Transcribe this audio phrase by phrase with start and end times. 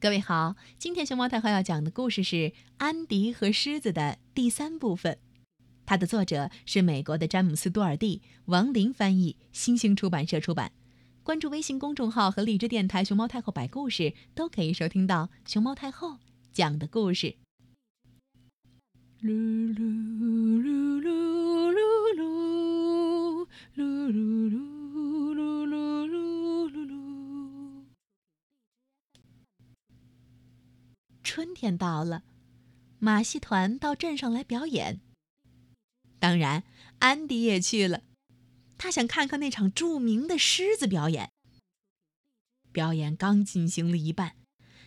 [0.00, 2.36] 各位好，今天熊猫太后要讲的故事是
[2.76, 5.18] 《安迪和狮子》的第三部分，
[5.84, 10.70] 它的作者是美国的詹姆斯·多尔蒂，王林翻译，新星出版社出版。
[11.24, 16.18] 关注微信公众号和荔枝电台“熊猫太后摆故事”，都可以收听到熊猫太后
[16.52, 17.34] 讲的故事。
[19.20, 19.32] 噜
[19.74, 20.97] 噜噜噜
[31.38, 32.24] 春天到了，
[32.98, 35.00] 马戏团到镇上来表演。
[36.18, 36.64] 当然，
[36.98, 38.02] 安迪也去了，
[38.76, 41.30] 他想看看那场著名的狮子表演。
[42.72, 44.34] 表演刚进行了一半，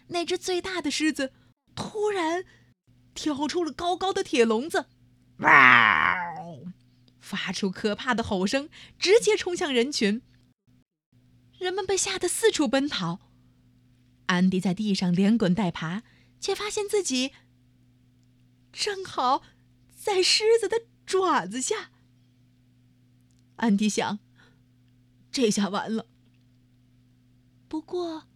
[0.07, 1.31] 那只最大的狮子
[1.73, 2.43] 突然
[3.13, 4.87] 跳出了高高的铁笼子，
[5.37, 6.17] 哇！
[7.21, 8.67] 发出可怕的吼声，
[8.99, 10.21] 直接冲向人群。
[11.57, 13.21] 人们被吓得四处奔逃，
[14.25, 16.03] 安迪在地上连滚带爬。
[16.41, 17.31] 却发现自己
[18.73, 19.43] 正好
[19.95, 21.91] 在狮子的爪子下。
[23.57, 24.19] 安迪想：
[25.31, 26.07] 这下完了。
[27.67, 28.27] 不过，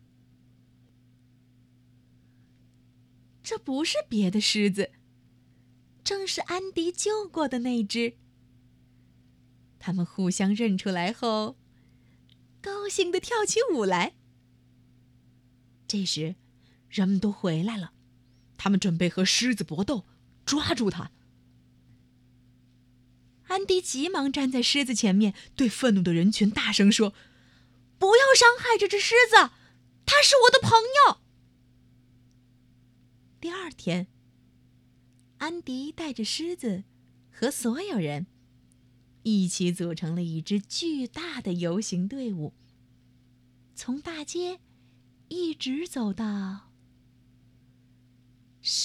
[3.44, 4.92] 这不是别的狮子，
[6.04, 8.18] 正是安迪救过的那只。
[9.80, 11.58] 他们互相认出来后，
[12.62, 14.16] 高兴的跳起舞来。
[15.88, 16.36] 这时，
[16.88, 17.95] 人们都回来了。
[18.66, 20.06] 他们准备和狮子搏斗，
[20.44, 21.12] 抓住它。
[23.44, 27.14] 安迪急忙站在狮子前面，对愤怒的人群大声说
[28.00, 29.52] ：“不要伤害这只狮子，
[30.08, 30.72] 它是我的朋
[31.06, 31.20] 友。”
[33.40, 34.08] 第二天，
[35.38, 36.86] 安迪带着狮子
[37.30, 38.26] 和所有人
[39.22, 42.56] 一起组成了一支巨大的游行队伍，
[43.76, 44.60] 从大街
[45.28, 46.72] 一直走到。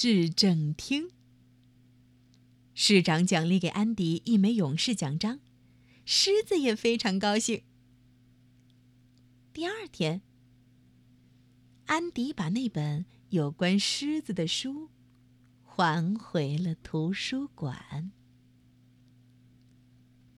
[0.03, 1.11] 市政厅，
[2.73, 5.39] 市长奖励给安迪一枚勇士奖章，
[6.05, 7.61] 狮子也非常高兴。
[9.53, 10.23] 第二天，
[11.85, 14.89] 安迪把那本有关狮子的书
[15.63, 18.11] 还回了图书馆。